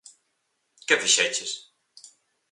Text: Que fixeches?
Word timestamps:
Que 0.87 0.95
fixeches? 1.03 1.51